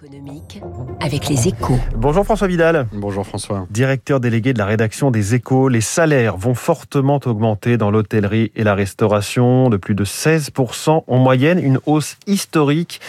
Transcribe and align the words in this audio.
économique 0.00 0.60
avec 1.00 1.28
les 1.28 1.48
échos. 1.48 1.78
Bonjour 1.96 2.24
François 2.24 2.46
Vidal. 2.46 2.86
Bonjour 2.92 3.26
François. 3.26 3.66
Directeur 3.70 4.20
délégué 4.20 4.52
de 4.52 4.58
la 4.58 4.66
rédaction 4.66 5.10
des 5.10 5.34
échos. 5.34 5.68
Les 5.68 5.80
salaires 5.80 6.36
vont 6.36 6.54
fortement 6.54 7.20
augmenter 7.24 7.76
dans 7.76 7.90
l'hôtellerie 7.90 8.52
et 8.54 8.64
la 8.64 8.74
restauration 8.74 9.70
de 9.70 9.76
plus 9.76 9.94
de 9.94 10.04
16% 10.04 11.04
en 11.06 11.16
moyenne, 11.18 11.58
une 11.58 11.80
hausse 11.86 12.16
historique 12.26 13.00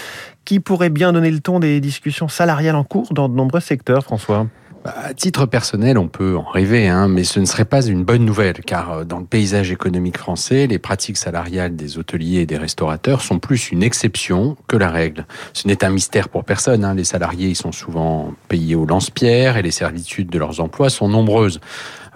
qui 0.46 0.60
pourrait 0.60 0.90
bien 0.90 1.14
donner 1.14 1.32
le 1.32 1.42
ton 1.42 1.60
des 1.60 1.80
discussions 1.80 2.28
salariales 2.28 2.76
en 2.76 2.84
cours 2.84 3.14
dans 3.14 3.30
de 3.30 3.36
nombreux 3.36 3.60
secteurs, 3.60 4.04
François. 4.04 4.48
Bah, 4.84 4.94
à 4.96 5.14
titre 5.14 5.46
personnel, 5.46 5.98
on 5.98 6.08
peut 6.08 6.38
en 6.38 6.44
rêver, 6.44 6.88
hein, 6.88 7.10
mais 7.10 7.26
ce 7.26 7.42
ne 7.42 7.46
serait 7.46 7.66
pas 7.66 7.86
une 7.86 8.06
bonne 8.06 8.24
nouvelle, 8.24 8.62
car 8.66 8.92
euh, 8.92 9.04
dans 9.04 9.20
le 9.20 9.26
paysage 9.26 9.72
économique 9.72 10.18
français, 10.18 10.68
les 10.68 10.80
pratiques 10.80 11.18
salariales 11.18 11.76
des 11.76 11.98
hôteliers 11.98 12.40
et 12.40 12.46
des 12.46 12.58
restaurateurs 12.58 13.22
sont 13.22 13.40
plus 13.40 13.72
une 13.72 13.84
exception 13.84 14.56
que 14.68 14.78
la 14.78 14.90
règle. 14.90 15.26
Ce 15.52 15.68
n'est 15.68 15.84
un 15.84 15.90
mystère 15.90 16.30
pour 16.30 16.46
personne. 16.46 16.86
Hein. 16.86 16.94
Les 16.94 17.04
salariés 17.04 17.50
ils 17.50 17.56
sont 17.56 17.74
souvent 17.74 18.34
payés 18.48 18.76
au 18.76 18.86
lance-pierre 18.86 19.58
et 19.58 19.62
les 19.62 19.72
servitudes 19.72 20.30
de 20.30 20.40
leurs 20.40 20.62
emplois 20.62 20.90
sont 20.90 21.10
nombreuses. 21.10 21.60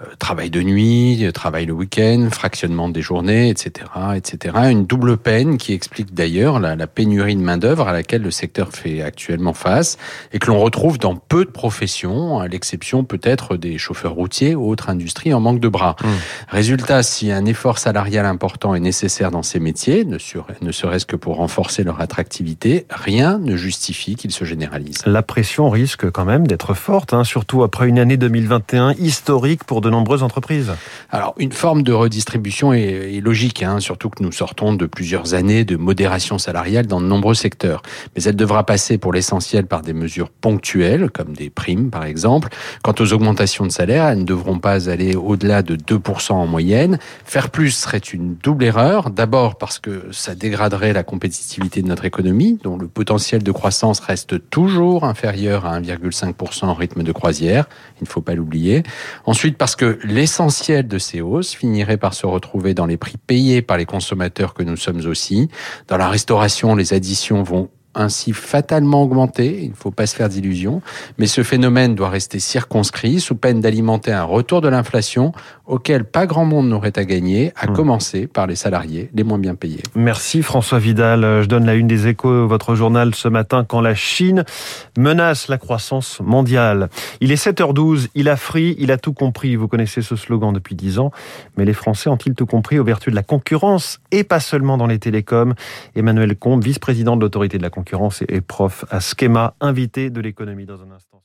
Euh, 0.00 0.14
travail 0.18 0.50
de 0.50 0.62
nuit, 0.62 1.26
travail 1.32 1.66
le 1.66 1.72
week-end, 1.72 2.28
fractionnement 2.30 2.88
des 2.88 3.02
journées, 3.02 3.48
etc., 3.50 3.86
etc. 4.16 4.56
Une 4.70 4.86
double 4.86 5.16
peine 5.16 5.56
qui 5.56 5.72
explique 5.72 6.14
d'ailleurs 6.14 6.58
la, 6.58 6.74
la, 6.74 6.86
pénurie 6.86 7.36
de 7.36 7.40
main 7.40 7.58
d'œuvre 7.58 7.88
à 7.88 7.92
laquelle 7.92 8.22
le 8.22 8.30
secteur 8.30 8.70
fait 8.72 9.02
actuellement 9.02 9.52
face 9.52 9.98
et 10.32 10.38
que 10.38 10.48
l'on 10.48 10.58
retrouve 10.58 10.98
dans 10.98 11.14
peu 11.16 11.44
de 11.44 11.50
professions, 11.50 12.40
à 12.40 12.48
l'exception 12.48 13.04
peut-être 13.04 13.56
des 13.56 13.78
chauffeurs 13.78 14.14
routiers 14.14 14.54
ou 14.54 14.68
autres 14.68 14.88
industries 14.88 15.32
en 15.32 15.40
manque 15.40 15.60
de 15.60 15.68
bras. 15.68 15.96
Mmh. 16.02 16.08
Résultat, 16.48 17.02
si 17.02 17.30
un 17.30 17.44
effort 17.44 17.78
salarial 17.78 18.26
important 18.26 18.74
est 18.74 18.80
nécessaire 18.80 19.30
dans 19.30 19.42
ces 19.42 19.60
métiers, 19.60 20.04
ne, 20.04 20.18
ne 20.60 20.72
serait-ce 20.72 21.06
que 21.06 21.16
pour 21.16 21.36
renforcer 21.36 21.84
leur 21.84 22.00
attractivité, 22.00 22.86
rien 22.90 23.38
ne 23.38 23.56
justifie 23.56 24.16
qu'il 24.16 24.32
se 24.32 24.44
généralise. 24.44 24.98
La 25.06 25.22
pression 25.22 25.70
risque 25.70 26.10
quand 26.10 26.24
même 26.24 26.46
d'être 26.46 26.74
forte, 26.74 27.12
hein, 27.14 27.24
surtout 27.24 27.62
après 27.62 27.88
une 27.88 27.98
année 27.98 28.16
2021 28.16 28.92
historique 28.94 29.64
pour 29.64 29.80
de 29.80 29.90
entreprises. 29.94 30.72
Alors, 31.10 31.34
une 31.38 31.52
forme 31.52 31.82
de 31.82 31.92
redistribution 31.92 32.72
est, 32.72 33.16
est 33.16 33.20
logique, 33.20 33.62
hein, 33.62 33.80
surtout 33.80 34.10
que 34.10 34.22
nous 34.22 34.32
sortons 34.32 34.74
de 34.74 34.86
plusieurs 34.86 35.34
années 35.34 35.64
de 35.64 35.76
modération 35.76 36.38
salariale 36.38 36.86
dans 36.86 37.00
de 37.00 37.06
nombreux 37.06 37.34
secteurs. 37.34 37.82
Mais 38.14 38.22
elle 38.24 38.36
devra 38.36 38.64
passer 38.64 38.98
pour 38.98 39.12
l'essentiel 39.12 39.66
par 39.66 39.82
des 39.82 39.92
mesures 39.92 40.30
ponctuelles, 40.30 41.10
comme 41.10 41.34
des 41.34 41.50
primes 41.50 41.90
par 41.90 42.04
exemple. 42.04 42.48
Quant 42.82 42.94
aux 42.98 43.12
augmentations 43.12 43.66
de 43.66 43.70
salaire, 43.70 44.06
elles 44.06 44.20
ne 44.20 44.24
devront 44.24 44.58
pas 44.58 44.90
aller 44.90 45.16
au-delà 45.16 45.62
de 45.62 45.76
2% 45.76 46.32
en 46.32 46.46
moyenne. 46.46 46.98
Faire 47.24 47.50
plus 47.50 47.70
serait 47.70 47.98
une 47.98 48.34
double 48.36 48.64
erreur. 48.64 49.10
D'abord 49.10 49.56
parce 49.56 49.78
que 49.78 50.08
ça 50.12 50.34
dégraderait 50.34 50.92
la 50.92 51.02
compétitivité 51.02 51.82
de 51.82 51.88
notre 51.88 52.04
économie, 52.04 52.58
dont 52.62 52.76
le 52.76 52.88
potentiel 52.88 53.42
de 53.42 53.52
croissance 53.52 54.00
reste 54.00 54.50
toujours 54.50 55.04
inférieur 55.04 55.66
à 55.66 55.80
1,5% 55.80 56.66
en 56.66 56.74
rythme 56.74 57.02
de 57.02 57.12
croisière. 57.12 57.66
Il 58.00 58.04
ne 58.04 58.08
faut 58.08 58.20
pas 58.20 58.34
l'oublier. 58.34 58.82
Ensuite 59.26 59.56
parce 59.56 59.73
que 59.76 59.98
l'essentiel 60.04 60.86
de 60.88 60.98
ces 60.98 61.20
hausses 61.20 61.54
finirait 61.54 61.96
par 61.96 62.14
se 62.14 62.26
retrouver 62.26 62.74
dans 62.74 62.86
les 62.86 62.96
prix 62.96 63.16
payés 63.16 63.62
par 63.62 63.76
les 63.76 63.86
consommateurs 63.86 64.54
que 64.54 64.62
nous 64.62 64.76
sommes 64.76 65.04
aussi. 65.06 65.48
Dans 65.88 65.96
la 65.96 66.08
restauration, 66.08 66.74
les 66.74 66.92
additions 66.92 67.42
vont 67.42 67.70
ainsi 67.94 68.32
fatalement 68.32 69.02
augmenté, 69.02 69.62
il 69.62 69.70
ne 69.70 69.74
faut 69.74 69.90
pas 69.90 70.06
se 70.06 70.14
faire 70.14 70.28
d'illusions, 70.28 70.82
mais 71.18 71.26
ce 71.26 71.42
phénomène 71.42 71.94
doit 71.94 72.08
rester 72.08 72.38
circonscrit 72.38 73.20
sous 73.20 73.34
peine 73.34 73.60
d'alimenter 73.60 74.12
un 74.12 74.24
retour 74.24 74.60
de 74.60 74.68
l'inflation 74.68 75.32
auquel 75.66 76.04
pas 76.04 76.26
grand 76.26 76.44
monde 76.44 76.68
n'aurait 76.68 76.98
à 76.98 77.04
gagner, 77.04 77.52
à 77.56 77.66
mmh. 77.66 77.72
commencer 77.72 78.26
par 78.26 78.46
les 78.46 78.56
salariés 78.56 79.10
les 79.14 79.24
moins 79.24 79.38
bien 79.38 79.54
payés. 79.54 79.82
Merci 79.94 80.42
François 80.42 80.78
Vidal. 80.78 81.42
Je 81.42 81.46
donne 81.46 81.64
la 81.64 81.74
une 81.74 81.86
des 81.86 82.08
échos, 82.08 82.46
votre 82.46 82.74
journal 82.74 83.14
ce 83.14 83.28
matin, 83.28 83.64
quand 83.66 83.80
la 83.80 83.94
Chine 83.94 84.44
menace 84.98 85.48
la 85.48 85.58
croissance 85.58 86.20
mondiale. 86.20 86.88
Il 87.20 87.32
est 87.32 87.42
7h12, 87.42 88.08
il 88.14 88.28
a 88.28 88.36
fri, 88.36 88.76
il 88.78 88.90
a 88.90 88.98
tout 88.98 89.12
compris. 89.12 89.56
Vous 89.56 89.68
connaissez 89.68 90.02
ce 90.02 90.16
slogan 90.16 90.52
depuis 90.52 90.74
10 90.74 90.98
ans, 90.98 91.10
mais 91.56 91.64
les 91.64 91.72
Français 91.72 92.10
ont-ils 92.10 92.34
tout 92.34 92.46
compris 92.46 92.78
au 92.78 92.84
vertu 92.84 93.10
de 93.10 93.14
la 93.14 93.22
concurrence 93.22 94.00
et 94.10 94.24
pas 94.24 94.40
seulement 94.40 94.76
dans 94.76 94.86
les 94.86 94.98
télécoms? 94.98 95.54
Emmanuel 95.94 96.36
Combe, 96.36 96.62
vice-président 96.62 97.16
de 97.16 97.22
l'autorité 97.22 97.58
de 97.58 97.62
la 97.62 97.70
concurrence 97.70 97.83
et 98.28 98.40
prof 98.40 98.84
à 98.90 99.00
Schema, 99.00 99.56
invité 99.60 100.10
de 100.10 100.20
l'économie 100.20 100.66
dans 100.66 100.82
un 100.82 100.90
instant. 100.90 101.23